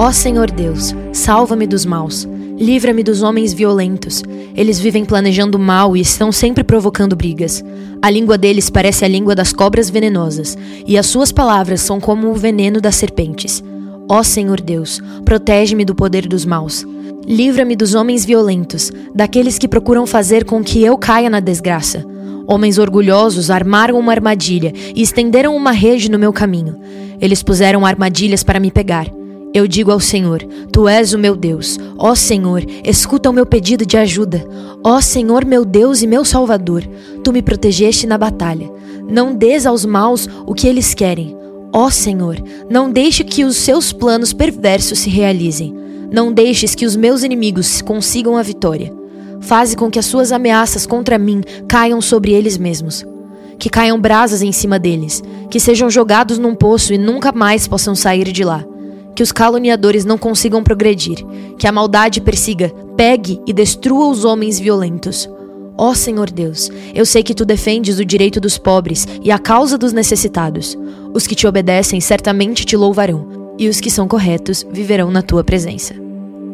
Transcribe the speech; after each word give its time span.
Ó 0.00 0.12
Senhor 0.12 0.48
Deus, 0.48 0.94
salva-me 1.12 1.66
dos 1.66 1.84
maus. 1.84 2.24
Livra-me 2.56 3.02
dos 3.02 3.20
homens 3.20 3.52
violentos. 3.52 4.22
Eles 4.54 4.78
vivem 4.78 5.04
planejando 5.04 5.58
mal 5.58 5.96
e 5.96 6.00
estão 6.00 6.30
sempre 6.30 6.62
provocando 6.62 7.16
brigas. 7.16 7.64
A 8.00 8.08
língua 8.08 8.38
deles 8.38 8.70
parece 8.70 9.04
a 9.04 9.08
língua 9.08 9.34
das 9.34 9.52
cobras 9.52 9.90
venenosas, 9.90 10.56
e 10.86 10.96
as 10.96 11.06
suas 11.06 11.32
palavras 11.32 11.80
são 11.80 11.98
como 11.98 12.28
o 12.28 12.34
veneno 12.34 12.80
das 12.80 12.94
serpentes. 12.94 13.60
Ó 14.08 14.22
Senhor 14.22 14.60
Deus, 14.60 15.02
protege-me 15.24 15.84
do 15.84 15.96
poder 15.96 16.28
dos 16.28 16.44
maus. 16.44 16.86
Livra-me 17.26 17.74
dos 17.74 17.96
homens 17.96 18.24
violentos, 18.24 18.92
daqueles 19.12 19.58
que 19.58 19.66
procuram 19.66 20.06
fazer 20.06 20.44
com 20.44 20.62
que 20.62 20.80
eu 20.80 20.96
caia 20.96 21.28
na 21.28 21.40
desgraça. 21.40 22.06
Homens 22.46 22.78
orgulhosos 22.78 23.50
armaram 23.50 23.98
uma 23.98 24.12
armadilha 24.12 24.72
e 24.94 25.02
estenderam 25.02 25.56
uma 25.56 25.72
rede 25.72 26.08
no 26.08 26.20
meu 26.20 26.32
caminho. 26.32 26.76
Eles 27.20 27.42
puseram 27.42 27.84
armadilhas 27.84 28.44
para 28.44 28.60
me 28.60 28.70
pegar. 28.70 29.17
Eu 29.52 29.66
digo 29.66 29.90
ao 29.90 30.00
Senhor: 30.00 30.42
Tu 30.72 30.86
és 30.88 31.12
o 31.12 31.18
meu 31.18 31.34
Deus. 31.34 31.78
Ó 31.96 32.14
Senhor, 32.14 32.64
escuta 32.84 33.30
o 33.30 33.32
meu 33.32 33.46
pedido 33.46 33.86
de 33.86 33.96
ajuda. 33.96 34.46
Ó 34.84 35.00
Senhor, 35.00 35.44
meu 35.44 35.64
Deus 35.64 36.02
e 36.02 36.06
meu 36.06 36.24
Salvador, 36.24 36.82
tu 37.24 37.32
me 37.32 37.42
protegeste 37.42 38.06
na 38.06 38.18
batalha. 38.18 38.70
Não 39.08 39.34
des 39.34 39.64
aos 39.64 39.84
maus 39.84 40.28
o 40.46 40.54
que 40.54 40.68
eles 40.68 40.92
querem. 40.92 41.36
Ó 41.72 41.90
Senhor, 41.90 42.36
não 42.68 42.90
deixe 42.90 43.24
que 43.24 43.44
os 43.44 43.56
seus 43.56 43.92
planos 43.92 44.32
perversos 44.32 44.98
se 44.98 45.10
realizem. 45.10 45.74
Não 46.10 46.32
deixes 46.32 46.74
que 46.74 46.86
os 46.86 46.96
meus 46.96 47.22
inimigos 47.22 47.82
consigam 47.82 48.36
a 48.36 48.42
vitória. 48.42 48.92
Faze 49.40 49.76
com 49.76 49.90
que 49.90 49.98
as 49.98 50.06
suas 50.06 50.32
ameaças 50.32 50.86
contra 50.86 51.18
mim 51.18 51.42
caiam 51.66 52.00
sobre 52.00 52.32
eles 52.32 52.58
mesmos. 52.58 53.04
Que 53.58 53.68
caiam 53.68 54.00
brasas 54.00 54.42
em 54.42 54.52
cima 54.52 54.78
deles, 54.78 55.22
que 55.50 55.58
sejam 55.60 55.90
jogados 55.90 56.38
num 56.38 56.54
poço 56.54 56.92
e 56.92 56.98
nunca 56.98 57.32
mais 57.32 57.66
possam 57.66 57.94
sair 57.94 58.30
de 58.30 58.44
lá. 58.44 58.64
Que 59.18 59.22
os 59.24 59.32
caluniadores 59.32 60.04
não 60.04 60.16
consigam 60.16 60.62
progredir, 60.62 61.26
que 61.58 61.66
a 61.66 61.72
maldade 61.72 62.20
persiga, 62.20 62.72
pegue 62.96 63.40
e 63.48 63.52
destrua 63.52 64.06
os 64.06 64.24
homens 64.24 64.60
violentos. 64.60 65.28
Ó 65.76 65.92
Senhor 65.92 66.30
Deus, 66.30 66.70
eu 66.94 67.04
sei 67.04 67.24
que 67.24 67.34
tu 67.34 67.44
defendes 67.44 67.98
o 67.98 68.04
direito 68.04 68.40
dos 68.40 68.58
pobres 68.58 69.08
e 69.20 69.32
a 69.32 69.38
causa 69.40 69.76
dos 69.76 69.92
necessitados. 69.92 70.78
Os 71.12 71.26
que 71.26 71.34
te 71.34 71.48
obedecem 71.48 72.00
certamente 72.00 72.64
te 72.64 72.76
louvarão 72.76 73.56
e 73.58 73.68
os 73.68 73.80
que 73.80 73.90
são 73.90 74.06
corretos 74.06 74.64
viverão 74.70 75.10
na 75.10 75.20
tua 75.20 75.42
presença. 75.42 75.96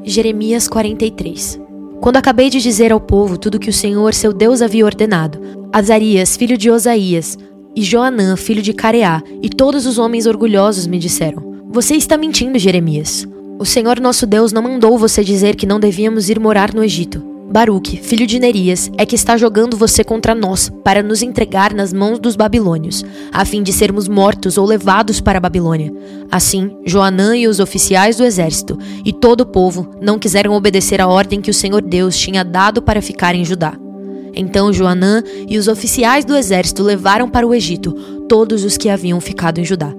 Jeremias 0.03 0.67
43 0.67 1.61
Quando 2.01 2.17
acabei 2.17 2.49
de 2.49 2.63
dizer 2.63 2.93
ao 2.93 2.99
povo 2.99 3.37
tudo 3.37 3.61
que 3.61 3.69
o 3.69 3.75
Senhor 3.75 4.15
seu 4.15 4.33
Deus 4.33 4.63
havia 4.63 4.87
ordenado, 4.87 5.39
Azarias, 5.71 6.35
filho 6.35 6.57
de 6.57 6.71
Osaías, 6.71 7.37
e 7.77 7.83
Joanã, 7.83 8.39
filho 8.39 8.63
de 8.63 8.73
Careá, 8.73 9.23
e 9.43 9.51
todos 9.51 9.85
os 9.85 9.99
homens 9.99 10.25
orgulhosos 10.25 10.87
me 10.87 10.99
disseram: 10.99 11.54
Você 11.75 11.97
está 11.97 12.17
mentindo, 12.17 12.57
Jeremias. 12.57 13.27
O 13.59 13.65
Senhor 13.65 13.99
nosso 13.99 14.29
Deus 14.29 14.53
não 14.53 14.63
mandou 14.63 14.97
você 14.97 15.25
dizer 15.25 15.57
que 15.57 15.67
não 15.67 15.81
devíamos 15.81 16.31
ir 16.31 16.39
morar 16.39 16.73
no 16.73 16.85
Egito. 16.85 17.21
Baruque, 17.51 17.97
filho 17.97 18.29
de 18.29 18.39
Nerias, 18.39 18.89
é 18.97 19.05
que 19.05 19.17
está 19.17 19.37
jogando 19.37 19.77
você 19.77 20.05
contra 20.05 20.37
nós, 20.37 20.71
para 20.85 21.03
nos 21.03 21.21
entregar 21.21 21.75
nas 21.75 21.93
mãos 21.93 22.21
dos 22.21 22.37
babilônios, 22.37 23.05
a 23.33 23.45
fim 23.45 23.61
de 23.61 23.73
sermos 23.73 24.07
mortos 24.07 24.57
ou 24.57 24.65
levados 24.65 25.21
para 25.21 25.39
a 25.39 25.41
Babilônia. 25.41 25.93
Assim, 26.31 26.71
Joanã 26.87 27.37
e 27.37 27.49
os 27.49 27.59
oficiais 27.59 28.19
do 28.19 28.25
exército 28.25 28.79
e 29.05 29.13
todo 29.13 29.41
o 29.41 29.47
povo 29.47 29.97
não 30.01 30.17
quiseram 30.17 30.53
obedecer 30.53 31.01
a 31.01 31.09
ordem 31.09 31.41
que 31.41 31.51
o 31.51 31.55
Senhor 31.55 31.83
Deus 31.83 32.17
tinha 32.17 32.45
dado 32.45 32.83
para 32.83 33.03
ficar 33.03 33.35
em 33.35 33.45
Judá. 33.45 33.75
Então 34.33 34.73
Joanã 34.73 35.25
e 35.49 35.59
os 35.59 35.67
oficiais 35.67 36.25
do 36.25 36.37
exército 36.37 36.85
levaram 36.85 37.29
para 37.29 37.45
o 37.45 37.53
Egito 37.53 37.91
todos 38.29 38.63
os 38.63 38.77
que 38.77 38.89
haviam 38.89 39.21
ficado 39.21 39.59
em 39.59 39.65
Judá 39.65 39.93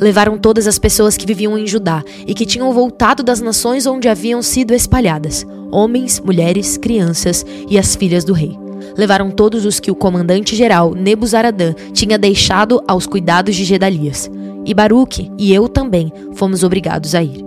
levaram 0.00 0.38
todas 0.38 0.66
as 0.66 0.78
pessoas 0.78 1.16
que 1.16 1.26
viviam 1.26 1.58
em 1.58 1.66
Judá 1.66 2.02
e 2.26 2.32
que 2.32 2.46
tinham 2.46 2.72
voltado 2.72 3.22
das 3.22 3.40
nações 3.40 3.86
onde 3.86 4.08
haviam 4.08 4.40
sido 4.40 4.72
espalhadas, 4.72 5.46
homens, 5.70 6.18
mulheres, 6.18 6.76
crianças 6.76 7.44
e 7.68 7.78
as 7.78 7.94
filhas 7.94 8.24
do 8.24 8.32
rei. 8.32 8.58
Levaram 8.96 9.30
todos 9.30 9.64
os 9.66 9.78
que 9.78 9.90
o 9.90 9.94
comandante-geral 9.94 10.94
Nebuzaradã 10.94 11.74
tinha 11.92 12.18
deixado 12.18 12.82
aos 12.88 13.06
cuidados 13.06 13.54
de 13.54 13.64
Gedalias. 13.64 14.30
E 14.64 14.74
Baruque 14.74 15.30
e 15.38 15.54
eu 15.54 15.68
também 15.68 16.12
fomos 16.34 16.62
obrigados 16.62 17.14
a 17.14 17.22
ir. 17.22 17.44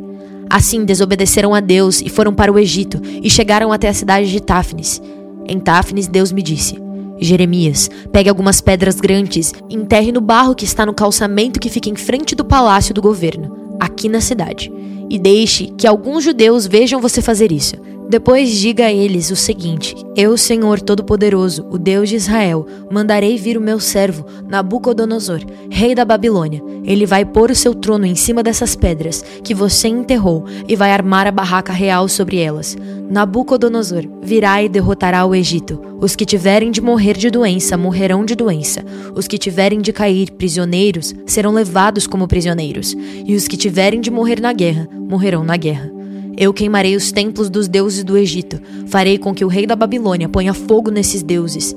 Assim 0.50 0.86
desobedeceram 0.86 1.54
a 1.54 1.60
Deus 1.60 2.02
e 2.02 2.10
foram 2.10 2.34
para 2.34 2.52
o 2.52 2.60
Egito 2.60 3.02
e 3.22 3.30
chegaram 3.30 3.72
até 3.72 3.90
a 3.90 3.94
cidade 3.94 4.32
de 4.32 4.40
Táfnis. 4.40 5.02
Em 5.46 5.60
Táfnis, 5.60 6.08
Deus 6.08 6.32
me 6.32 6.42
disse: 6.42 6.83
Jeremias, 7.24 7.90
pegue 8.12 8.30
algumas 8.30 8.62
pedras 8.62 9.00
grandes 9.00 9.54
enterre 9.70 10.12
no 10.12 10.22
barro 10.22 10.56
que 10.56 10.66
está 10.66 10.86
no 10.86 10.94
calçamento 10.94 11.60
que 11.60 11.70
fica 11.70 11.90
em 11.90 11.96
frente 11.96 12.36
do 12.36 12.46
palácio 12.46 12.94
do 12.94 13.02
governo, 13.02 13.78
aqui 13.80 14.10
na 14.10 14.22
cidade. 14.22 14.72
E 15.10 15.20
deixe 15.20 15.68
que 15.78 15.88
alguns 15.88 16.24
judeus 16.24 16.66
vejam 16.66 17.00
você 17.00 17.22
fazer 17.22 17.52
isso. 17.52 17.76
Depois 18.10 18.52
diga 18.52 18.86
a 18.86 18.94
eles 18.94 19.32
o 19.32 19.36
seguinte: 19.36 19.96
Eu, 20.16 20.38
Senhor 20.38 20.80
Todo-Poderoso, 20.82 21.66
o 21.72 21.78
Deus 21.78 22.10
de 22.10 22.16
Israel, 22.16 22.66
mandarei 22.92 23.38
vir 23.38 23.58
o 23.58 23.62
meu 23.62 23.80
servo, 23.80 24.26
Nabucodonosor, 24.48 25.42
rei 25.70 25.96
da 25.96 26.06
Babilônia. 26.06 26.62
Ele 26.84 27.06
vai 27.06 27.24
pôr 27.24 27.50
o 27.50 27.56
seu 27.56 27.74
trono 27.74 28.06
em 28.06 28.16
cima 28.16 28.44
dessas 28.44 28.76
pedras 28.76 29.24
que 29.44 29.54
você 29.54 29.88
enterrou 29.88 30.46
e 30.68 30.76
vai 30.76 30.92
armar 30.92 31.28
a 31.28 31.32
barraca 31.32 31.72
real 31.72 32.08
sobre 32.08 32.38
elas. 32.38 32.76
Nabucodonosor 33.10 34.04
virá 34.22 34.62
e 34.62 34.70
derrotará 34.70 35.26
o 35.26 35.34
Egito. 35.34 35.80
Os 36.00 36.16
que 36.16 36.26
tiverem 36.26 36.72
de 36.72 36.82
morrer 36.82 37.16
de 37.16 37.30
doença 37.30 37.78
morrerão 37.78 38.26
de 38.26 38.36
doença. 38.36 38.84
Os 39.16 39.28
que 39.28 39.38
tiverem 39.38 39.80
de 39.80 39.94
cair 39.94 40.32
prisioneiros 40.32 41.14
serão 41.26 41.54
levados 41.54 42.06
como 42.06 42.28
prisioneiros. 42.28 42.96
E 43.26 43.36
os 43.36 43.48
que 43.48 43.56
tiverem 43.56 44.02
de 44.02 44.12
morrer 44.12 44.42
na 44.42 44.52
guerra 44.52 44.88
morrerão 44.92 45.44
na 45.44 45.56
guerra. 45.56 45.93
Eu 46.36 46.52
queimarei 46.54 46.96
os 46.96 47.12
templos 47.12 47.50
dos 47.50 47.68
deuses 47.68 48.04
do 48.04 48.18
Egito, 48.18 48.60
farei 48.88 49.18
com 49.18 49.34
que 49.34 49.46
o 49.46 49.48
rei 49.48 49.68
da 49.68 49.76
Babilônia 49.76 50.28
ponha 50.28 50.54
fogo 50.54 50.90
nesses 50.90 51.22
deuses, 51.22 51.76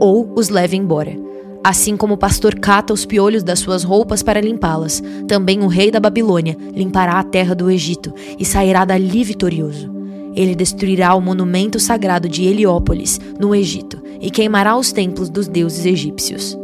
ou 0.00 0.32
os 0.34 0.48
leve 0.48 0.76
embora. 0.76 1.14
Assim 1.62 1.96
como 1.96 2.14
o 2.14 2.18
pastor 2.18 2.54
cata 2.54 2.94
os 2.94 3.04
piolhos 3.04 3.42
das 3.42 3.58
suas 3.58 3.84
roupas 3.84 4.22
para 4.22 4.40
limpá-las, 4.40 5.02
também 5.26 5.60
o 5.60 5.66
rei 5.66 5.90
da 5.90 6.00
Babilônia 6.00 6.56
limpará 6.74 7.18
a 7.18 7.24
terra 7.24 7.54
do 7.54 7.70
Egito 7.70 8.14
e 8.38 8.44
sairá 8.44 8.84
dali 8.84 9.22
vitorioso. 9.24 9.92
Ele 10.34 10.54
destruirá 10.54 11.14
o 11.14 11.20
monumento 11.20 11.78
sagrado 11.78 12.28
de 12.28 12.44
Heliópolis, 12.44 13.20
no 13.38 13.54
Egito, 13.54 14.00
e 14.20 14.30
queimará 14.30 14.76
os 14.76 14.92
templos 14.92 15.28
dos 15.28 15.48
deuses 15.48 15.84
egípcios. 15.84 16.56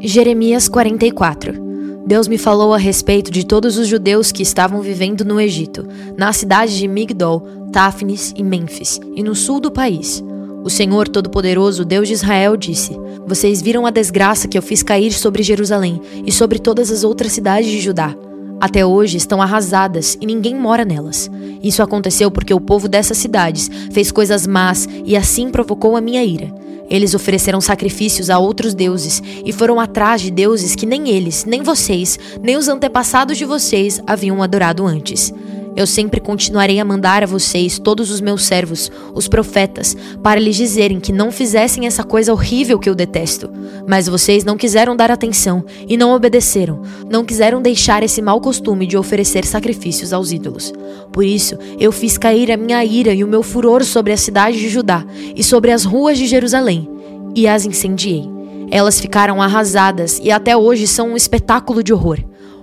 Jeremias 0.00 0.68
44 0.68 1.71
Deus 2.12 2.28
me 2.28 2.36
falou 2.36 2.74
a 2.74 2.76
respeito 2.76 3.30
de 3.30 3.42
todos 3.42 3.78
os 3.78 3.88
judeus 3.88 4.30
que 4.30 4.42
estavam 4.42 4.82
vivendo 4.82 5.24
no 5.24 5.40
Egito, 5.40 5.88
na 6.14 6.30
cidade 6.30 6.76
de 6.76 6.86
Migdol, 6.86 7.40
Táfnis 7.72 8.34
e 8.36 8.42
Mênfis, 8.42 9.00
e 9.16 9.22
no 9.22 9.34
sul 9.34 9.58
do 9.58 9.70
país. 9.70 10.22
O 10.62 10.68
Senhor 10.68 11.08
Todo-Poderoso, 11.08 11.86
Deus 11.86 12.08
de 12.08 12.12
Israel, 12.12 12.54
disse: 12.54 12.94
Vocês 13.26 13.62
viram 13.62 13.86
a 13.86 13.90
desgraça 13.90 14.46
que 14.46 14.58
eu 14.58 14.60
fiz 14.60 14.82
cair 14.82 15.10
sobre 15.10 15.42
Jerusalém 15.42 16.02
e 16.26 16.30
sobre 16.30 16.58
todas 16.58 16.90
as 16.90 17.02
outras 17.02 17.32
cidades 17.32 17.70
de 17.70 17.80
Judá. 17.80 18.14
Até 18.60 18.84
hoje 18.84 19.16
estão 19.16 19.40
arrasadas 19.40 20.18
e 20.20 20.26
ninguém 20.26 20.54
mora 20.54 20.84
nelas. 20.84 21.30
Isso 21.62 21.82
aconteceu 21.82 22.30
porque 22.30 22.52
o 22.52 22.60
povo 22.60 22.88
dessas 22.88 23.16
cidades 23.16 23.70
fez 23.90 24.12
coisas 24.12 24.46
más 24.46 24.86
e 25.06 25.16
assim 25.16 25.50
provocou 25.50 25.96
a 25.96 26.00
minha 26.02 26.22
ira. 26.22 26.52
Eles 26.92 27.14
ofereceram 27.14 27.58
sacrifícios 27.58 28.28
a 28.28 28.38
outros 28.38 28.74
deuses 28.74 29.22
e 29.46 29.50
foram 29.50 29.80
atrás 29.80 30.20
de 30.20 30.30
deuses 30.30 30.76
que 30.76 30.84
nem 30.84 31.08
eles, 31.08 31.46
nem 31.46 31.62
vocês, 31.62 32.18
nem 32.42 32.58
os 32.58 32.68
antepassados 32.68 33.38
de 33.38 33.46
vocês 33.46 34.02
haviam 34.06 34.42
adorado 34.42 34.86
antes. 34.86 35.32
Eu 35.74 35.86
sempre 35.86 36.20
continuarei 36.20 36.78
a 36.78 36.84
mandar 36.84 37.22
a 37.22 37.26
vocês 37.26 37.78
todos 37.78 38.10
os 38.10 38.20
meus 38.20 38.44
servos, 38.44 38.90
os 39.14 39.26
profetas, 39.26 39.96
para 40.22 40.38
lhes 40.38 40.54
dizerem 40.54 41.00
que 41.00 41.12
não 41.12 41.32
fizessem 41.32 41.86
essa 41.86 42.04
coisa 42.04 42.30
horrível 42.30 42.78
que 42.78 42.90
eu 42.90 42.94
detesto. 42.94 43.50
Mas 43.88 44.06
vocês 44.06 44.44
não 44.44 44.58
quiseram 44.58 44.94
dar 44.94 45.10
atenção 45.10 45.64
e 45.88 45.96
não 45.96 46.12
obedeceram, 46.12 46.82
não 47.10 47.24
quiseram 47.24 47.62
deixar 47.62 48.02
esse 48.02 48.20
mau 48.20 48.38
costume 48.38 48.86
de 48.86 48.98
oferecer 48.98 49.46
sacrifícios 49.46 50.12
aos 50.12 50.30
ídolos. 50.30 50.74
Por 51.10 51.24
isso, 51.24 51.56
eu 51.80 51.90
fiz 51.90 52.18
cair 52.18 52.52
a 52.52 52.56
minha 52.56 52.84
ira 52.84 53.14
e 53.14 53.24
o 53.24 53.28
meu 53.28 53.42
furor 53.42 53.82
sobre 53.82 54.12
a 54.12 54.16
cidade 54.16 54.58
de 54.58 54.68
Judá 54.68 55.04
e 55.34 55.42
sobre 55.42 55.72
as 55.72 55.84
ruas 55.84 56.18
de 56.18 56.26
Jerusalém, 56.26 56.86
e 57.34 57.46
as 57.46 57.64
incendiei. 57.66 58.28
Elas 58.70 59.00
ficaram 59.00 59.42
arrasadas 59.42 60.20
e 60.22 60.30
até 60.30 60.56
hoje 60.56 60.86
são 60.86 61.10
um 61.10 61.16
espetáculo 61.16 61.82
de 61.82 61.92
horror. 61.92 62.18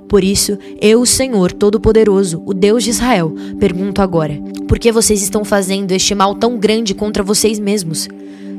Por 0.08 0.24
isso, 0.24 0.58
eu, 0.82 1.02
o 1.02 1.06
Senhor 1.06 1.52
Todo-Poderoso, 1.52 2.42
o 2.46 2.54
Deus 2.54 2.84
de 2.84 2.90
Israel, 2.90 3.32
pergunto 3.60 4.02
agora: 4.02 4.34
por 4.68 4.80
que 4.80 4.92
vocês 4.92 5.22
estão 5.22 5.46
fazendo 5.46 5.92
este 5.92 6.16
mal 6.16 6.34
tão 6.34 6.58
grande 6.58 6.96
contra 6.96 7.22
vocês 7.22 7.60
mesmos? 7.60 8.08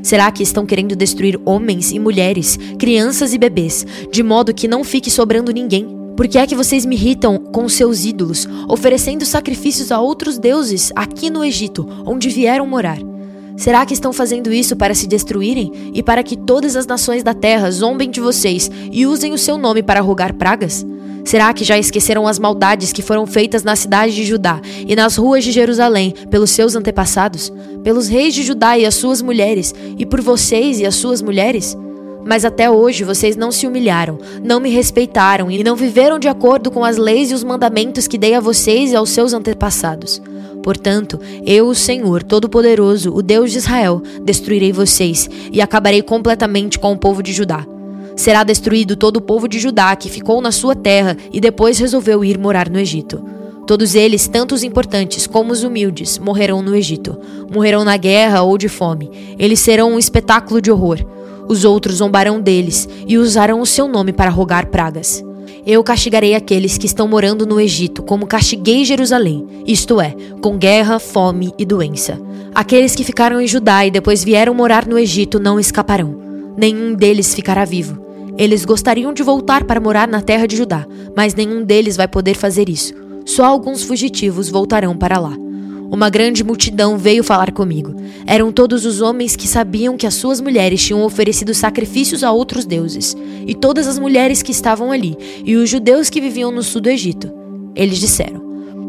Será 0.01 0.31
que 0.31 0.41
estão 0.41 0.65
querendo 0.65 0.95
destruir 0.95 1.39
homens 1.45 1.91
e 1.91 1.99
mulheres, 1.99 2.57
crianças 2.79 3.33
e 3.33 3.37
bebês, 3.37 3.85
de 4.11 4.23
modo 4.23 4.53
que 4.53 4.67
não 4.67 4.83
fique 4.83 5.11
sobrando 5.11 5.51
ninguém? 5.51 5.85
Por 6.15 6.27
que 6.27 6.37
é 6.37 6.47
que 6.47 6.55
vocês 6.55 6.85
me 6.85 6.95
irritam 6.95 7.37
com 7.37 7.67
seus 7.67 8.05
ídolos, 8.05 8.47
oferecendo 8.67 9.25
sacrifícios 9.25 9.91
a 9.91 9.99
outros 9.99 10.37
deuses 10.37 10.91
aqui 10.95 11.29
no 11.29 11.43
Egito, 11.43 11.87
onde 12.05 12.29
vieram 12.29 12.65
morar? 12.65 13.10
Será 13.61 13.85
que 13.85 13.93
estão 13.93 14.11
fazendo 14.11 14.51
isso 14.51 14.75
para 14.75 14.95
se 14.95 15.05
destruírem 15.05 15.91
e 15.93 16.01
para 16.01 16.23
que 16.23 16.35
todas 16.35 16.75
as 16.75 16.87
nações 16.87 17.21
da 17.21 17.31
terra 17.31 17.69
zombem 17.69 18.09
de 18.09 18.19
vocês 18.19 18.71
e 18.91 19.05
usem 19.05 19.33
o 19.33 19.37
seu 19.37 19.55
nome 19.55 19.83
para 19.83 20.01
rogar 20.01 20.33
pragas? 20.33 20.83
Será 21.23 21.53
que 21.53 21.63
já 21.63 21.77
esqueceram 21.77 22.27
as 22.27 22.39
maldades 22.39 22.91
que 22.91 23.03
foram 23.03 23.27
feitas 23.27 23.61
na 23.61 23.75
cidade 23.75 24.15
de 24.15 24.25
Judá 24.25 24.59
e 24.87 24.95
nas 24.95 25.15
ruas 25.15 25.43
de 25.43 25.51
Jerusalém 25.51 26.11
pelos 26.31 26.49
seus 26.49 26.75
antepassados, 26.75 27.53
pelos 27.83 28.07
reis 28.07 28.33
de 28.33 28.41
Judá 28.41 28.79
e 28.79 28.85
as 28.87 28.95
suas 28.95 29.21
mulheres, 29.21 29.75
e 29.95 30.07
por 30.07 30.21
vocês 30.21 30.79
e 30.79 30.85
as 30.87 30.95
suas 30.95 31.21
mulheres? 31.21 31.77
Mas 32.25 32.43
até 32.43 32.67
hoje 32.67 33.03
vocês 33.03 33.35
não 33.35 33.51
se 33.51 33.67
humilharam, 33.67 34.17
não 34.43 34.59
me 34.59 34.71
respeitaram 34.71 35.51
e 35.51 35.63
não 35.63 35.75
viveram 35.75 36.17
de 36.17 36.27
acordo 36.27 36.71
com 36.71 36.83
as 36.83 36.97
leis 36.97 37.29
e 37.29 37.35
os 37.35 37.43
mandamentos 37.43 38.07
que 38.07 38.17
dei 38.17 38.33
a 38.33 38.39
vocês 38.39 38.91
e 38.91 38.95
aos 38.95 39.11
seus 39.11 39.33
antepassados. 39.33 40.19
Portanto, 40.63 41.19
eu, 41.45 41.67
o 41.67 41.75
Senhor 41.75 42.23
Todo-Poderoso, 42.23 43.13
o 43.13 43.21
Deus 43.21 43.51
de 43.51 43.57
Israel, 43.57 44.01
destruirei 44.23 44.71
vocês 44.71 45.29
e 45.51 45.61
acabarei 45.61 46.01
completamente 46.01 46.77
com 46.77 46.91
o 46.93 46.97
povo 46.97 47.23
de 47.23 47.33
Judá. 47.33 47.65
Será 48.15 48.43
destruído 48.43 48.95
todo 48.95 49.17
o 49.17 49.21
povo 49.21 49.47
de 49.47 49.59
Judá 49.59 49.95
que 49.95 50.09
ficou 50.09 50.41
na 50.41 50.51
sua 50.51 50.75
terra 50.75 51.17
e 51.31 51.39
depois 51.39 51.79
resolveu 51.79 52.23
ir 52.23 52.37
morar 52.37 52.69
no 52.69 52.79
Egito. 52.79 53.23
Todos 53.65 53.95
eles, 53.95 54.27
tanto 54.27 54.53
os 54.53 54.63
importantes 54.63 55.25
como 55.25 55.53
os 55.53 55.63
humildes, 55.63 56.19
morrerão 56.19 56.61
no 56.61 56.75
Egito. 56.75 57.17
Morrerão 57.51 57.83
na 57.83 57.95
guerra 57.95 58.41
ou 58.41 58.57
de 58.57 58.67
fome. 58.67 59.09
Eles 59.39 59.59
serão 59.59 59.93
um 59.93 59.99
espetáculo 59.99 60.61
de 60.61 60.71
horror. 60.71 60.99
Os 61.47 61.63
outros 61.63 61.97
zombarão 61.97 62.39
deles 62.39 62.87
e 63.07 63.17
usarão 63.17 63.61
o 63.61 63.65
seu 63.65 63.87
nome 63.87 64.11
para 64.11 64.29
rogar 64.29 64.67
pragas. 64.67 65.23
Eu 65.65 65.83
castigarei 65.83 66.33
aqueles 66.33 66.77
que 66.77 66.87
estão 66.87 67.07
morando 67.07 67.45
no 67.45 67.59
Egito, 67.59 68.01
como 68.01 68.25
castiguei 68.25 68.83
Jerusalém, 68.83 69.45
isto 69.67 70.01
é, 70.01 70.15
com 70.41 70.57
guerra, 70.57 70.97
fome 70.97 71.53
e 71.57 71.65
doença. 71.65 72.19
Aqueles 72.53 72.95
que 72.95 73.03
ficaram 73.03 73.39
em 73.39 73.47
Judá 73.47 73.85
e 73.85 73.91
depois 73.91 74.23
vieram 74.23 74.55
morar 74.55 74.87
no 74.87 74.97
Egito 74.97 75.39
não 75.39 75.59
escaparão. 75.59 76.19
Nenhum 76.57 76.95
deles 76.95 77.35
ficará 77.35 77.63
vivo. 77.63 78.03
Eles 78.37 78.65
gostariam 78.65 79.13
de 79.13 79.21
voltar 79.21 79.63
para 79.65 79.79
morar 79.79 80.07
na 80.07 80.21
terra 80.21 80.47
de 80.47 80.57
Judá, 80.57 80.85
mas 81.15 81.35
nenhum 81.35 81.63
deles 81.63 81.95
vai 81.95 82.07
poder 82.07 82.33
fazer 82.33 82.67
isso. 82.67 82.93
Só 83.25 83.45
alguns 83.45 83.83
fugitivos 83.83 84.49
voltarão 84.49 84.97
para 84.97 85.19
lá. 85.19 85.37
Uma 85.91 86.09
grande 86.09 86.41
multidão 86.41 86.97
veio 86.97 87.21
falar 87.21 87.51
comigo. 87.51 87.93
Eram 88.25 88.49
todos 88.49 88.85
os 88.85 89.01
homens 89.01 89.35
que 89.35 89.45
sabiam 89.45 89.97
que 89.97 90.07
as 90.07 90.13
suas 90.13 90.39
mulheres 90.39 90.81
tinham 90.81 91.03
oferecido 91.03 91.53
sacrifícios 91.53 92.23
a 92.23 92.31
outros 92.31 92.63
deuses, 92.65 93.13
e 93.45 93.53
todas 93.53 93.87
as 93.87 93.99
mulheres 93.99 94.41
que 94.41 94.53
estavam 94.53 94.89
ali, 94.89 95.17
e 95.43 95.57
os 95.57 95.69
judeus 95.69 96.09
que 96.09 96.21
viviam 96.21 96.49
no 96.49 96.63
sul 96.63 96.79
do 96.79 96.89
Egito. 96.89 97.29
Eles 97.75 97.99
disseram: 97.99 98.41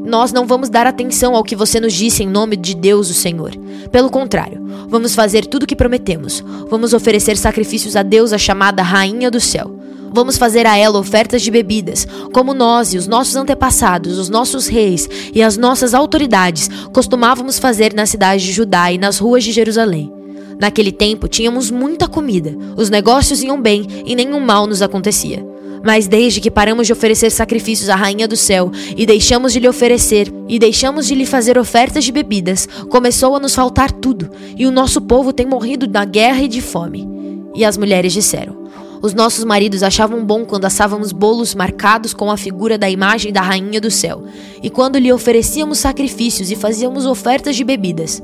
Nós 0.06 0.32
não 0.32 0.46
vamos 0.46 0.70
dar 0.70 0.86
atenção 0.86 1.34
ao 1.34 1.42
que 1.42 1.56
você 1.56 1.80
nos 1.80 1.92
disse 1.92 2.22
em 2.22 2.28
nome 2.28 2.54
de 2.54 2.72
Deus, 2.72 3.10
o 3.10 3.14
Senhor. 3.14 3.50
Pelo 3.90 4.08
contrário, 4.08 4.64
vamos 4.88 5.12
fazer 5.12 5.44
tudo 5.46 5.64
o 5.64 5.66
que 5.66 5.74
prometemos. 5.74 6.40
Vamos 6.70 6.92
oferecer 6.92 7.36
sacrifícios 7.36 7.96
a 7.96 8.04
Deus, 8.04 8.32
a 8.32 8.38
chamada 8.38 8.80
Rainha 8.80 9.28
do 9.28 9.40
Céu. 9.40 9.76
Vamos 10.14 10.36
fazer 10.36 10.66
a 10.66 10.76
ela 10.76 10.98
ofertas 10.98 11.42
de 11.42 11.50
bebidas, 11.50 12.06
como 12.32 12.52
nós 12.52 12.92
e 12.92 12.98
os 12.98 13.06
nossos 13.06 13.34
antepassados, 13.34 14.18
os 14.18 14.28
nossos 14.28 14.66
reis 14.66 15.08
e 15.34 15.42
as 15.42 15.56
nossas 15.56 15.94
autoridades 15.94 16.68
costumávamos 16.92 17.58
fazer 17.58 17.94
na 17.94 18.04
cidade 18.04 18.44
de 18.44 18.52
Judá 18.52 18.92
e 18.92 18.98
nas 18.98 19.18
ruas 19.18 19.42
de 19.42 19.52
Jerusalém. 19.52 20.12
Naquele 20.60 20.92
tempo 20.92 21.28
tínhamos 21.28 21.70
muita 21.70 22.06
comida, 22.06 22.54
os 22.76 22.90
negócios 22.90 23.42
iam 23.42 23.60
bem 23.60 23.86
e 24.04 24.14
nenhum 24.14 24.38
mal 24.38 24.66
nos 24.66 24.82
acontecia. 24.82 25.44
Mas 25.84 26.06
desde 26.06 26.40
que 26.40 26.50
paramos 26.50 26.86
de 26.86 26.92
oferecer 26.92 27.30
sacrifícios 27.30 27.88
à 27.88 27.96
Rainha 27.96 28.28
do 28.28 28.36
Céu 28.36 28.70
e 28.96 29.04
deixamos 29.04 29.52
de 29.52 29.58
lhe 29.58 29.68
oferecer 29.68 30.32
e 30.48 30.58
deixamos 30.58 31.06
de 31.06 31.14
lhe 31.14 31.26
fazer 31.26 31.58
ofertas 31.58 32.04
de 32.04 32.12
bebidas, 32.12 32.68
começou 32.88 33.34
a 33.34 33.40
nos 33.40 33.54
faltar 33.54 33.90
tudo, 33.90 34.30
e 34.56 34.64
o 34.64 34.70
nosso 34.70 35.00
povo 35.00 35.32
tem 35.32 35.44
morrido 35.44 35.88
na 35.88 36.04
guerra 36.04 36.42
e 36.42 36.48
de 36.48 36.60
fome. 36.60 37.08
E 37.54 37.64
as 37.64 37.76
mulheres 37.76 38.12
disseram: 38.12 38.61
os 39.02 39.12
nossos 39.12 39.44
maridos 39.44 39.82
achavam 39.82 40.24
bom 40.24 40.44
quando 40.44 40.64
assávamos 40.64 41.10
bolos 41.10 41.54
marcados 41.54 42.14
com 42.14 42.30
a 42.30 42.36
figura 42.36 42.78
da 42.78 42.88
imagem 42.88 43.32
da 43.32 43.42
rainha 43.42 43.80
do 43.80 43.90
céu, 43.90 44.22
e 44.62 44.70
quando 44.70 44.98
lhe 44.98 45.12
oferecíamos 45.12 45.78
sacrifícios 45.78 46.52
e 46.52 46.56
fazíamos 46.56 47.04
ofertas 47.04 47.56
de 47.56 47.64
bebidas. 47.64 48.22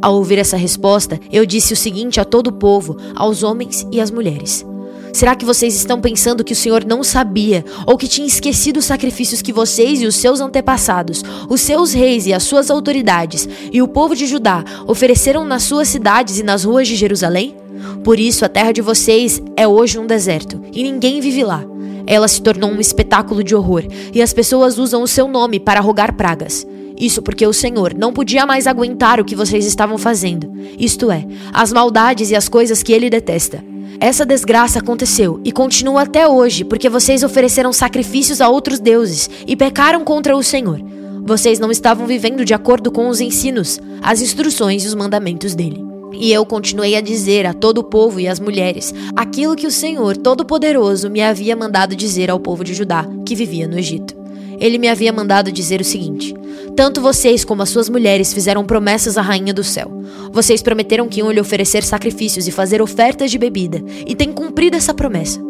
Ao 0.00 0.14
ouvir 0.14 0.38
essa 0.38 0.56
resposta, 0.56 1.20
eu 1.30 1.44
disse 1.44 1.74
o 1.74 1.76
seguinte 1.76 2.18
a 2.18 2.24
todo 2.24 2.48
o 2.48 2.52
povo, 2.52 2.96
aos 3.14 3.42
homens 3.42 3.86
e 3.92 4.00
às 4.00 4.10
mulheres: 4.10 4.66
Será 5.12 5.36
que 5.36 5.44
vocês 5.44 5.74
estão 5.74 6.00
pensando 6.00 6.42
que 6.42 6.54
o 6.54 6.56
Senhor 6.56 6.84
não 6.84 7.04
sabia 7.04 7.64
ou 7.86 7.98
que 7.98 8.08
tinha 8.08 8.26
esquecido 8.26 8.78
os 8.78 8.86
sacrifícios 8.86 9.42
que 9.42 9.52
vocês 9.52 10.00
e 10.00 10.06
os 10.06 10.16
seus 10.16 10.40
antepassados, 10.40 11.22
os 11.48 11.60
seus 11.60 11.92
reis 11.92 12.26
e 12.26 12.32
as 12.32 12.42
suas 12.42 12.70
autoridades 12.70 13.48
e 13.70 13.82
o 13.82 13.88
povo 13.88 14.16
de 14.16 14.26
Judá 14.26 14.64
ofereceram 14.86 15.44
nas 15.44 15.64
suas 15.64 15.88
cidades 15.88 16.38
e 16.38 16.42
nas 16.42 16.64
ruas 16.64 16.88
de 16.88 16.96
Jerusalém? 16.96 17.56
Por 18.02 18.18
isso, 18.18 18.44
a 18.44 18.48
terra 18.48 18.72
de 18.72 18.80
vocês 18.80 19.42
é 19.56 19.66
hoje 19.66 19.98
um 19.98 20.06
deserto, 20.06 20.60
e 20.72 20.82
ninguém 20.82 21.20
vive 21.20 21.44
lá. 21.44 21.64
Ela 22.06 22.26
se 22.26 22.42
tornou 22.42 22.70
um 22.70 22.80
espetáculo 22.80 23.44
de 23.44 23.54
horror, 23.54 23.84
e 24.12 24.22
as 24.22 24.32
pessoas 24.32 24.78
usam 24.78 25.02
o 25.02 25.08
seu 25.08 25.28
nome 25.28 25.60
para 25.60 25.80
rogar 25.80 26.14
pragas. 26.14 26.66
Isso 26.98 27.22
porque 27.22 27.46
o 27.46 27.52
Senhor 27.52 27.94
não 27.94 28.12
podia 28.12 28.46
mais 28.46 28.66
aguentar 28.66 29.20
o 29.20 29.24
que 29.24 29.36
vocês 29.36 29.66
estavam 29.66 29.98
fazendo, 29.98 30.52
isto 30.78 31.10
é, 31.10 31.26
as 31.52 31.72
maldades 31.72 32.30
e 32.30 32.36
as 32.36 32.48
coisas 32.48 32.82
que 32.82 32.92
ele 32.92 33.10
detesta. 33.10 33.71
Essa 34.00 34.26
desgraça 34.26 34.78
aconteceu 34.78 35.40
e 35.44 35.52
continua 35.52 36.02
até 36.02 36.26
hoje 36.26 36.64
porque 36.64 36.88
vocês 36.88 37.22
ofereceram 37.22 37.72
sacrifícios 37.72 38.40
a 38.40 38.48
outros 38.48 38.80
deuses 38.80 39.30
e 39.46 39.56
pecaram 39.56 40.04
contra 40.04 40.36
o 40.36 40.42
Senhor. 40.42 40.80
Vocês 41.24 41.58
não 41.58 41.70
estavam 41.70 42.06
vivendo 42.06 42.44
de 42.44 42.52
acordo 42.52 42.90
com 42.90 43.08
os 43.08 43.20
ensinos, 43.20 43.80
as 44.02 44.20
instruções 44.20 44.84
e 44.84 44.88
os 44.88 44.94
mandamentos 44.94 45.54
dele. 45.54 45.84
E 46.12 46.32
eu 46.32 46.44
continuei 46.44 46.94
a 46.96 47.00
dizer 47.00 47.46
a 47.46 47.54
todo 47.54 47.78
o 47.78 47.84
povo 47.84 48.20
e 48.20 48.28
às 48.28 48.38
mulheres 48.38 48.92
aquilo 49.16 49.56
que 49.56 49.66
o 49.66 49.70
Senhor 49.70 50.16
Todo-Poderoso 50.16 51.08
me 51.08 51.22
havia 51.22 51.56
mandado 51.56 51.96
dizer 51.96 52.30
ao 52.30 52.40
povo 52.40 52.64
de 52.64 52.74
Judá, 52.74 53.06
que 53.26 53.34
vivia 53.34 53.66
no 53.66 53.78
Egito. 53.78 54.21
Ele 54.62 54.78
me 54.78 54.86
havia 54.86 55.12
mandado 55.12 55.50
dizer 55.50 55.80
o 55.80 55.84
seguinte: 55.84 56.32
Tanto 56.76 57.02
vocês 57.02 57.44
como 57.44 57.62
as 57.62 57.68
suas 57.68 57.88
mulheres 57.88 58.32
fizeram 58.32 58.64
promessas 58.64 59.18
à 59.18 59.20
rainha 59.20 59.52
do 59.52 59.64
céu. 59.64 59.90
Vocês 60.30 60.62
prometeram 60.62 61.08
que 61.08 61.18
iam 61.18 61.32
lhe 61.32 61.40
oferecer 61.40 61.82
sacrifícios 61.82 62.46
e 62.46 62.52
fazer 62.52 62.80
ofertas 62.80 63.32
de 63.32 63.38
bebida, 63.38 63.82
e 64.06 64.14
têm 64.14 64.32
cumprido 64.32 64.76
essa 64.76 64.94
promessa. 64.94 65.40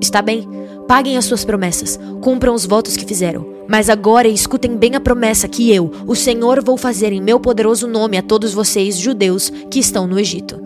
Está 0.00 0.22
bem, 0.22 0.48
paguem 0.86 1.18
as 1.18 1.24
suas 1.24 1.44
promessas, 1.44 1.98
cumpram 2.22 2.54
os 2.54 2.64
votos 2.64 2.96
que 2.96 3.04
fizeram. 3.04 3.44
Mas 3.66 3.90
agora 3.90 4.28
escutem 4.28 4.76
bem 4.76 4.94
a 4.94 5.00
promessa 5.00 5.48
que 5.48 5.74
eu, 5.74 5.90
o 6.06 6.14
Senhor, 6.14 6.62
vou 6.62 6.76
fazer 6.76 7.12
em 7.12 7.20
meu 7.20 7.40
poderoso 7.40 7.88
nome 7.88 8.16
a 8.16 8.22
todos 8.22 8.54
vocês, 8.54 8.96
judeus, 8.96 9.50
que 9.68 9.80
estão 9.80 10.06
no 10.06 10.18
Egito. 10.18 10.60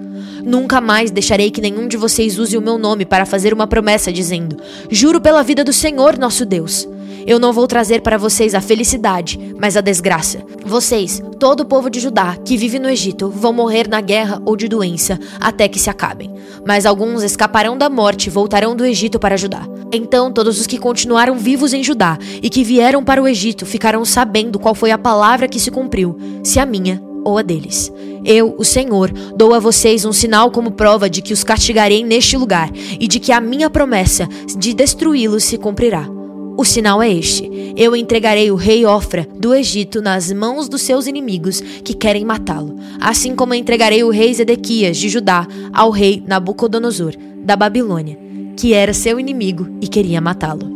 Nunca 0.45 0.79
mais 0.79 1.11
deixarei 1.11 1.51
que 1.51 1.61
nenhum 1.61 1.89
de 1.89 1.97
vocês 1.97 2.39
use 2.39 2.57
o 2.57 2.63
meu 2.63 2.77
nome 2.77 3.07
para 3.07 3.25
fazer 3.25 3.55
uma 3.55 3.67
promessa, 3.67 4.13
dizendo: 4.13 4.59
Juro 4.91 5.21
pela 5.21 5.43
vida 5.43 5.65
do 5.65 5.73
Senhor 5.73 6.19
nosso 6.19 6.45
Deus. 6.45 6.87
Eu 7.27 7.39
não 7.39 7.53
vou 7.53 7.67
trazer 7.67 8.03
para 8.03 8.19
vocês 8.19 8.55
a 8.55 8.61
felicidade, 8.61 9.55
mas 9.59 9.77
a 9.77 9.81
desgraça. 9.81 10.45
Vocês, 10.65 11.23
todo 11.39 11.61
o 11.61 11.65
povo 11.65 11.89
de 11.89 12.01
Judá 12.01 12.37
que 12.45 12.57
vive 12.57 12.79
no 12.79 12.89
Egito, 12.89 13.31
vão 13.31 13.53
morrer 13.53 13.89
na 13.89 14.01
guerra 14.01 14.43
ou 14.45 14.57
de 14.57 14.69
doença 14.69 15.19
até 15.41 15.67
que 15.67 15.79
se 15.79 15.89
acabem. 15.89 16.35
Mas 16.67 16.85
alguns 16.85 17.23
escaparão 17.23 17.79
da 17.79 17.89
morte 17.89 18.27
e 18.27 18.31
voltarão 18.31 18.77
do 18.77 18.85
Egito 18.85 19.19
para 19.19 19.37
Judá. 19.37 19.67
Então 19.93 20.33
todos 20.33 20.61
os 20.61 20.67
que 20.67 20.79
continuaram 20.79 21.37
vivos 21.37 21.73
em 21.73 21.83
Judá 21.83 22.19
e 22.43 22.51
que 22.51 22.65
vieram 22.65 23.03
para 23.03 23.23
o 23.23 23.29
Egito 23.29 23.65
ficarão 23.65 24.05
sabendo 24.05 24.59
qual 24.59 24.75
foi 24.75 24.91
a 24.91 24.99
palavra 24.99 25.49
que 25.49 25.61
se 25.61 25.71
cumpriu, 25.71 26.19
se 26.43 26.59
a 26.59 26.67
minha 26.67 27.03
ou 27.25 27.39
a 27.39 27.43
deles. 27.43 27.93
Eu, 28.25 28.55
o 28.59 28.65
Senhor, 28.65 29.11
dou 29.37 29.55
a 29.55 29.59
vocês 29.59 30.05
um 30.05 30.13
sinal 30.13 30.51
como 30.51 30.71
prova 30.71 31.09
de 31.11 31.23
que 31.23 31.33
os 31.33 31.45
castigarei 31.45 32.05
neste 32.05 32.37
lugar 32.37 32.71
e 32.75 33.07
de 33.07 33.19
que 33.19 33.33
a 33.33 33.41
minha 33.41 33.69
promessa 33.69 34.29
de 34.57 34.73
destruí-los 34.75 35.45
se 35.45 35.59
cumprirá. 35.59 36.14
O 36.57 36.65
sinal 36.65 37.03
é 37.03 37.13
este: 37.13 37.51
eu 37.77 37.97
entregarei 37.97 38.51
o 38.51 38.55
rei 38.55 38.87
Ofra 38.87 39.27
do 39.37 39.53
Egito 39.55 40.01
nas 40.01 40.31
mãos 40.33 40.69
dos 40.69 40.83
seus 40.83 41.07
inimigos 41.07 41.61
que 41.61 41.95
querem 41.95 42.25
matá-lo, 42.25 42.77
assim 43.01 43.35
como 43.35 43.55
entregarei 43.55 44.05
o 44.05 44.11
rei 44.11 44.33
Zedequias 44.33 44.97
de 44.97 45.09
Judá 45.09 45.47
ao 45.73 45.91
rei 45.91 46.23
Nabucodonosor 46.27 47.15
da 47.39 47.57
Babilônia, 47.57 48.19
que 48.57 48.73
era 48.73 48.95
seu 48.95 49.19
inimigo 49.19 49.69
e 49.81 49.89
queria 49.89 50.21
matá-lo. 50.21 50.73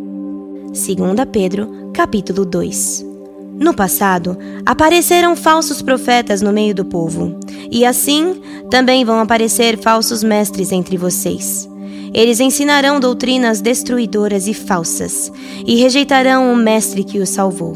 2 0.67 0.87
Pedro, 1.33 1.91
capítulo 1.95 2.45
2 2.45 3.07
No 3.55 3.73
passado, 3.73 4.37
apareceram 4.67 5.37
falsos 5.37 5.81
profetas 5.81 6.43
no 6.43 6.53
meio 6.53 6.75
do 6.75 6.85
povo, 6.85 7.39
e 7.71 7.85
assim 7.85 8.43
também 8.71 9.05
vão 9.05 9.21
aparecer 9.21 9.79
falsos 9.79 10.25
mestres 10.25 10.73
entre 10.73 10.97
vocês. 10.97 11.69
Eles 12.13 12.41
ensinarão 12.41 13.01
doutrinas 13.01 13.61
destruidoras 13.61 14.47
e 14.47 14.55
falsas, 14.55 15.31
e 15.67 15.77
rejeitarão 15.77 16.53
o 16.53 16.57
Mestre 16.57 17.05
que 17.05 17.19
os 17.19 17.29
salvou. 17.29 17.75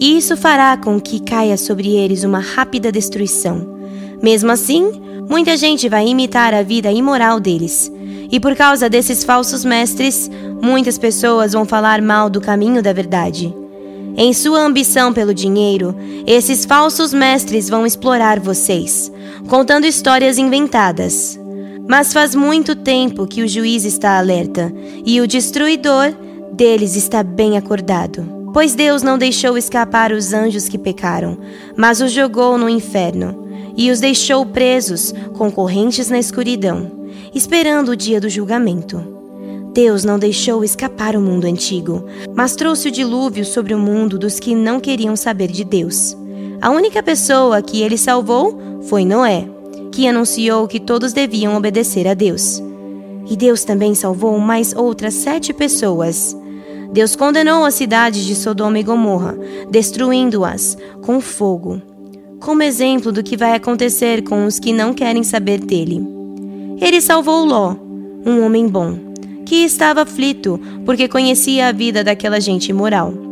Isso 0.00 0.36
fará 0.36 0.76
com 0.76 1.00
que 1.00 1.20
caia 1.20 1.56
sobre 1.56 1.94
eles 1.96 2.22
uma 2.22 2.40
rápida 2.40 2.92
destruição. 2.92 3.76
Mesmo 4.22 4.50
assim, 4.50 4.90
muita 5.28 5.56
gente 5.56 5.88
vai 5.88 6.06
imitar 6.06 6.52
a 6.52 6.62
vida 6.62 6.90
imoral 6.90 7.40
deles. 7.40 7.90
E 8.30 8.38
por 8.38 8.54
causa 8.54 8.90
desses 8.90 9.24
falsos 9.24 9.64
mestres, 9.64 10.30
muitas 10.60 10.98
pessoas 10.98 11.52
vão 11.52 11.64
falar 11.64 12.02
mal 12.02 12.28
do 12.28 12.40
caminho 12.40 12.82
da 12.82 12.92
verdade. 12.92 13.54
Em 14.18 14.32
sua 14.32 14.60
ambição 14.60 15.12
pelo 15.12 15.34
dinheiro, 15.34 15.94
esses 16.26 16.64
falsos 16.64 17.12
mestres 17.12 17.68
vão 17.68 17.86
explorar 17.86 18.40
vocês, 18.40 19.12
contando 19.48 19.86
histórias 19.86 20.38
inventadas. 20.38 21.38
Mas 21.88 22.12
faz 22.12 22.34
muito 22.34 22.74
tempo 22.74 23.26
que 23.26 23.42
o 23.42 23.48
juiz 23.48 23.84
está 23.84 24.18
alerta 24.18 24.72
e 25.04 25.20
o 25.20 25.26
destruidor 25.26 26.12
deles 26.52 26.96
está 26.96 27.22
bem 27.22 27.56
acordado. 27.56 28.50
Pois 28.52 28.74
Deus 28.74 29.02
não 29.02 29.18
deixou 29.18 29.56
escapar 29.58 30.12
os 30.12 30.32
anjos 30.32 30.68
que 30.68 30.78
pecaram, 30.78 31.38
mas 31.76 32.00
os 32.00 32.10
jogou 32.10 32.56
no 32.56 32.68
inferno 32.68 33.46
e 33.76 33.90
os 33.90 34.00
deixou 34.00 34.44
presos, 34.46 35.12
com 35.34 35.50
correntes 35.50 36.08
na 36.08 36.18
escuridão, 36.18 36.90
esperando 37.34 37.90
o 37.90 37.96
dia 37.96 38.20
do 38.20 38.28
julgamento. 38.30 39.16
Deus 39.74 40.02
não 40.02 40.18
deixou 40.18 40.64
escapar 40.64 41.14
o 41.14 41.20
mundo 41.20 41.44
antigo, 41.44 42.06
mas 42.34 42.56
trouxe 42.56 42.88
o 42.88 42.90
dilúvio 42.90 43.44
sobre 43.44 43.74
o 43.74 43.78
mundo 43.78 44.18
dos 44.18 44.40
que 44.40 44.54
não 44.54 44.80
queriam 44.80 45.14
saber 45.14 45.48
de 45.48 45.62
Deus. 45.62 46.16
A 46.62 46.70
única 46.70 47.02
pessoa 47.02 47.60
que 47.60 47.82
ele 47.82 47.98
salvou 47.98 48.80
foi 48.88 49.04
Noé, 49.04 49.46
que 49.92 50.06
anunciou 50.06 50.68
que 50.68 50.80
todos 50.80 51.12
deviam 51.12 51.56
obedecer 51.56 52.06
a 52.06 52.14
Deus. 52.14 52.62
E 53.28 53.36
Deus 53.36 53.64
também 53.64 53.94
salvou 53.94 54.38
mais 54.38 54.74
outras 54.74 55.14
sete 55.14 55.52
pessoas. 55.52 56.36
Deus 56.92 57.16
condenou 57.16 57.64
as 57.64 57.74
cidades 57.74 58.24
de 58.24 58.34
Sodoma 58.34 58.78
e 58.78 58.82
Gomorra, 58.82 59.36
destruindo-as 59.70 60.78
com 61.02 61.20
fogo, 61.20 61.82
como 62.40 62.62
exemplo 62.62 63.10
do 63.10 63.22
que 63.22 63.36
vai 63.36 63.54
acontecer 63.54 64.22
com 64.22 64.46
os 64.46 64.58
que 64.58 64.72
não 64.72 64.94
querem 64.94 65.22
saber 65.22 65.58
dele. 65.58 66.06
Ele 66.80 67.00
salvou 67.00 67.44
Ló, 67.44 67.74
um 68.24 68.44
homem 68.44 68.68
bom, 68.68 68.98
que 69.44 69.64
estava 69.64 70.02
aflito 70.02 70.60
porque 70.84 71.08
conhecia 71.08 71.68
a 71.68 71.72
vida 71.72 72.04
daquela 72.04 72.40
gente 72.40 72.68
imoral. 72.68 73.25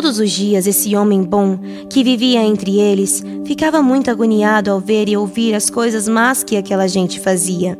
Todos 0.00 0.20
os 0.20 0.30
dias 0.30 0.68
esse 0.68 0.94
homem 0.94 1.24
bom, 1.24 1.58
que 1.90 2.04
vivia 2.04 2.40
entre 2.40 2.78
eles, 2.78 3.20
ficava 3.44 3.82
muito 3.82 4.08
agoniado 4.08 4.70
ao 4.70 4.78
ver 4.78 5.08
e 5.08 5.16
ouvir 5.16 5.56
as 5.56 5.68
coisas 5.68 6.06
más 6.06 6.44
que 6.44 6.56
aquela 6.56 6.86
gente 6.86 7.18
fazia. 7.18 7.76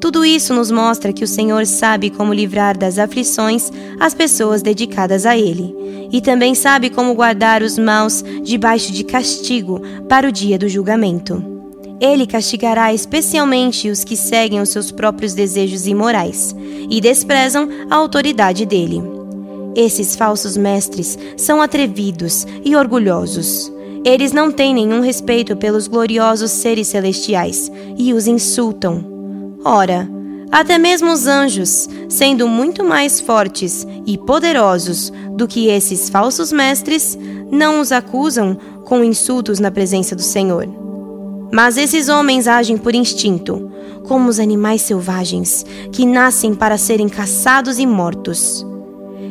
Tudo 0.00 0.24
isso 0.24 0.52
nos 0.52 0.68
mostra 0.68 1.12
que 1.12 1.22
o 1.22 1.28
Senhor 1.28 1.64
sabe 1.64 2.10
como 2.10 2.34
livrar 2.34 2.76
das 2.76 2.98
aflições 2.98 3.70
as 4.00 4.14
pessoas 4.14 4.62
dedicadas 4.62 5.24
a 5.24 5.38
Ele, 5.38 5.72
e 6.10 6.20
também 6.20 6.56
sabe 6.56 6.90
como 6.90 7.14
guardar 7.14 7.62
os 7.62 7.78
maus 7.78 8.24
debaixo 8.42 8.90
de 8.90 9.04
castigo 9.04 9.80
para 10.08 10.28
o 10.28 10.32
dia 10.32 10.58
do 10.58 10.68
julgamento. 10.68 11.40
Ele 12.00 12.26
castigará 12.26 12.92
especialmente 12.92 13.88
os 13.88 14.02
que 14.02 14.16
seguem 14.16 14.60
os 14.60 14.70
seus 14.70 14.90
próprios 14.90 15.34
desejos 15.34 15.86
imorais 15.86 16.52
e 16.90 17.00
desprezam 17.00 17.68
a 17.88 17.94
autoridade 17.94 18.66
dele. 18.66 19.19
Esses 19.74 20.16
falsos 20.16 20.56
mestres 20.56 21.18
são 21.36 21.62
atrevidos 21.62 22.46
e 22.64 22.74
orgulhosos. 22.74 23.72
Eles 24.04 24.32
não 24.32 24.50
têm 24.50 24.74
nenhum 24.74 25.00
respeito 25.00 25.56
pelos 25.56 25.86
gloriosos 25.86 26.50
seres 26.50 26.88
celestiais 26.88 27.70
e 27.96 28.12
os 28.12 28.26
insultam. 28.26 29.04
Ora, 29.64 30.08
até 30.50 30.78
mesmo 30.78 31.12
os 31.12 31.26
anjos, 31.26 31.88
sendo 32.08 32.48
muito 32.48 32.82
mais 32.82 33.20
fortes 33.20 33.86
e 34.06 34.18
poderosos 34.18 35.12
do 35.36 35.46
que 35.46 35.68
esses 35.68 36.08
falsos 36.08 36.50
mestres, 36.50 37.16
não 37.50 37.80
os 37.80 37.92
acusam 37.92 38.56
com 38.84 39.04
insultos 39.04 39.60
na 39.60 39.70
presença 39.70 40.16
do 40.16 40.22
Senhor. 40.22 40.66
Mas 41.52 41.76
esses 41.76 42.08
homens 42.08 42.48
agem 42.48 42.76
por 42.76 42.94
instinto, 42.94 43.70
como 44.08 44.28
os 44.28 44.40
animais 44.40 44.82
selvagens, 44.82 45.64
que 45.92 46.06
nascem 46.06 46.54
para 46.54 46.78
serem 46.78 47.08
caçados 47.08 47.78
e 47.78 47.86
mortos. 47.86 48.66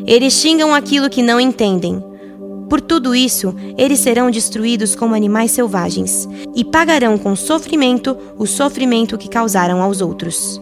Eles 0.09 0.33
xingam 0.33 0.73
aquilo 0.73 1.07
que 1.07 1.21
não 1.21 1.39
entendem. 1.39 2.03
Por 2.67 2.81
tudo 2.81 3.13
isso, 3.13 3.53
eles 3.77 3.99
serão 3.99 4.31
destruídos 4.31 4.95
como 4.95 5.13
animais 5.13 5.51
selvagens 5.51 6.27
e 6.55 6.65
pagarão 6.65 7.15
com 7.15 7.35
sofrimento 7.35 8.17
o 8.35 8.47
sofrimento 8.47 9.19
que 9.19 9.29
causaram 9.29 9.83
aos 9.83 10.01
outros. 10.01 10.59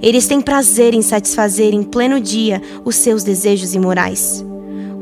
Eles 0.00 0.26
têm 0.26 0.40
prazer 0.40 0.94
em 0.94 1.02
satisfazer 1.02 1.74
em 1.74 1.82
pleno 1.82 2.18
dia 2.18 2.62
os 2.86 2.96
seus 2.96 3.22
desejos 3.22 3.74
imorais. 3.74 4.42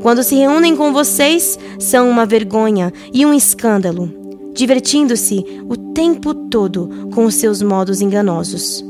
Quando 0.01 0.23
se 0.23 0.35
reúnem 0.35 0.75
com 0.75 0.91
vocês, 0.91 1.57
são 1.79 2.09
uma 2.09 2.25
vergonha 2.25 2.91
e 3.13 3.25
um 3.25 3.33
escândalo, 3.33 4.11
divertindo-se 4.53 5.45
o 5.69 5.77
tempo 5.93 6.33
todo 6.33 7.07
com 7.13 7.23
os 7.23 7.35
seus 7.35 7.61
modos 7.61 8.01
enganosos. 8.01 8.83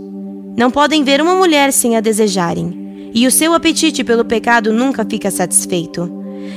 Não 0.58 0.72
podem 0.72 1.04
ver 1.04 1.22
uma 1.22 1.36
mulher 1.36 1.72
sem 1.72 1.96
a 1.96 2.02
desejarem, 2.02 2.85
e 3.16 3.26
o 3.26 3.32
seu 3.32 3.54
apetite 3.54 4.04
pelo 4.04 4.26
pecado 4.26 4.74
nunca 4.74 5.06
fica 5.06 5.32
satisfeito. 5.32 6.12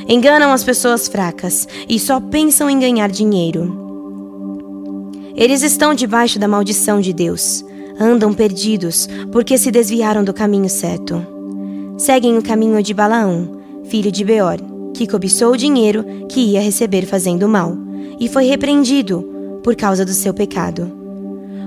Enganam 0.08 0.52
as 0.52 0.64
pessoas 0.64 1.06
fracas 1.06 1.68
e 1.88 2.00
só 2.00 2.18
pensam 2.18 2.68
em 2.68 2.80
ganhar 2.80 3.08
dinheiro. 3.08 3.86
Eles 5.36 5.62
estão 5.62 5.94
debaixo 5.94 6.36
da 6.36 6.48
maldição 6.48 7.00
de 7.00 7.12
Deus. 7.12 7.64
Andam 8.00 8.34
perdidos 8.34 9.08
porque 9.30 9.56
se 9.56 9.70
desviaram 9.70 10.24
do 10.24 10.34
caminho 10.34 10.68
certo. 10.68 11.24
Seguem 11.96 12.36
o 12.36 12.42
caminho 12.42 12.82
de 12.82 12.92
Balaão, 12.92 13.60
filho 13.84 14.10
de 14.10 14.24
Beor, 14.24 14.58
que 14.94 15.06
cobiçou 15.06 15.52
o 15.52 15.56
dinheiro 15.56 16.04
que 16.28 16.40
ia 16.40 16.60
receber 16.60 17.06
fazendo 17.06 17.48
mal, 17.48 17.76
e 18.18 18.28
foi 18.28 18.46
repreendido 18.46 19.60
por 19.62 19.76
causa 19.76 20.04
do 20.04 20.12
seu 20.12 20.34
pecado. 20.34 20.90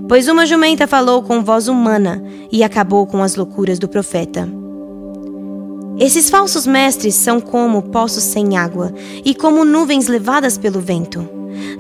Pois 0.07 0.27
uma 0.27 0.45
jumenta 0.45 0.86
falou 0.86 1.24
com 1.24 1.43
voz 1.43 1.69
humana 1.69 2.21
e 2.51 2.62
acabou 2.62 3.07
com 3.07 3.24
as 3.24 3.38
loucuras 3.38 3.79
do 3.79 3.88
profeta. 3.88 4.61
Esses 6.00 6.29
falsos 6.29 6.65
mestres 6.65 7.15
são 7.15 7.39
como 7.39 7.81
poços 7.83 8.24
sem 8.24 8.57
água 8.57 8.93
e 9.24 9.36
como 9.36 9.65
nuvens 9.65 10.07
levadas 10.07 10.57
pelo 10.57 10.79
vento. 10.79 11.27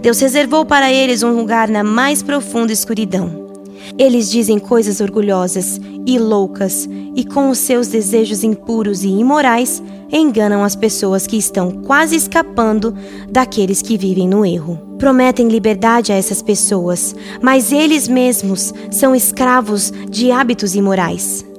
Deus 0.01 0.19
reservou 0.19 0.65
para 0.65 0.91
eles 0.91 1.23
um 1.23 1.35
lugar 1.35 1.67
na 1.67 1.83
mais 1.83 2.21
profunda 2.21 2.71
escuridão. 2.71 3.49
Eles 3.97 4.29
dizem 4.29 4.59
coisas 4.59 5.01
orgulhosas 5.01 5.79
e 6.05 6.17
loucas, 6.17 6.87
e 7.15 7.23
com 7.23 7.49
os 7.49 7.57
seus 7.57 7.87
desejos 7.87 8.43
impuros 8.43 9.03
e 9.03 9.09
imorais, 9.09 9.81
enganam 10.11 10.63
as 10.63 10.75
pessoas 10.75 11.25
que 11.25 11.37
estão 11.37 11.71
quase 11.71 12.15
escapando 12.15 12.95
daqueles 13.29 13.81
que 13.81 13.97
vivem 13.97 14.27
no 14.27 14.45
erro. 14.45 14.79
Prometem 14.97 15.47
liberdade 15.47 16.11
a 16.11 16.15
essas 16.15 16.41
pessoas, 16.41 17.15
mas 17.41 17.71
eles 17.71 18.07
mesmos 18.07 18.73
são 18.91 19.15
escravos 19.15 19.91
de 20.09 20.31
hábitos 20.31 20.75
imorais. 20.75 21.50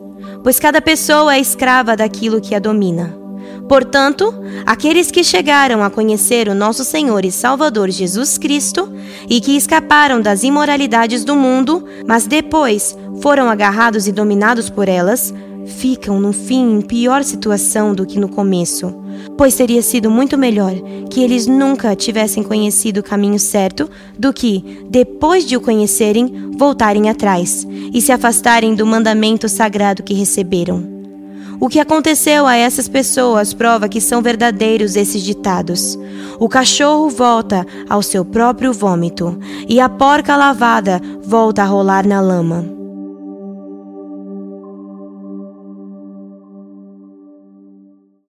Pois 0.42 0.58
cada 0.58 0.80
pessoa 0.80 1.34
é 1.34 1.40
escrava 1.40 1.96
daquilo 1.96 2.40
que 2.40 2.54
a 2.54 2.58
domina. 2.58 3.22
Portanto, 3.68 4.34
aqueles 4.66 5.10
que 5.10 5.24
chegaram 5.24 5.82
a 5.82 5.90
conhecer 5.90 6.48
o 6.48 6.54
nosso 6.54 6.84
Senhor 6.84 7.24
e 7.24 7.30
Salvador 7.30 7.90
Jesus 7.90 8.36
Cristo 8.36 8.92
e 9.28 9.40
que 9.40 9.56
escaparam 9.56 10.20
das 10.20 10.42
imoralidades 10.42 11.24
do 11.24 11.36
mundo, 11.36 11.84
mas 12.06 12.26
depois 12.26 12.96
foram 13.20 13.48
agarrados 13.48 14.06
e 14.06 14.12
dominados 14.12 14.68
por 14.68 14.88
elas, 14.88 15.32
ficam 15.66 16.20
no 16.20 16.32
fim 16.32 16.78
em 16.78 16.80
pior 16.80 17.22
situação 17.22 17.94
do 17.94 18.04
que 18.04 18.18
no 18.18 18.28
começo, 18.28 18.94
pois 19.36 19.54
teria 19.54 19.82
sido 19.82 20.10
muito 20.10 20.36
melhor 20.38 20.74
que 21.10 21.22
eles 21.22 21.46
nunca 21.46 21.94
tivessem 21.96 22.42
conhecido 22.42 23.00
o 23.00 23.02
caminho 23.02 23.38
certo 23.38 23.88
do 24.18 24.32
que, 24.32 24.84
depois 24.88 25.44
de 25.44 25.56
o 25.56 25.60
conhecerem, 25.60 26.50
voltarem 26.56 27.08
atrás 27.08 27.66
e 27.92 28.00
se 28.00 28.12
afastarem 28.12 28.74
do 28.74 28.86
mandamento 28.86 29.48
sagrado 29.48 30.02
que 30.02 30.14
receberam. 30.14 30.92
O 31.62 31.68
que 31.68 31.78
aconteceu 31.78 32.44
a 32.44 32.56
essas 32.56 32.88
pessoas 32.88 33.54
prova 33.54 33.88
que 33.88 34.00
são 34.00 34.20
verdadeiros 34.20 34.96
esses 34.96 35.22
ditados. 35.22 35.96
O 36.40 36.48
cachorro 36.48 37.08
volta 37.08 37.64
ao 37.88 38.02
seu 38.02 38.24
próprio 38.24 38.72
vômito, 38.72 39.38
e 39.68 39.78
a 39.78 39.88
porca 39.88 40.34
lavada 40.34 41.00
volta 41.22 41.62
a 41.62 41.66
rolar 41.66 42.04
na 42.04 42.20
lama. 42.20 42.81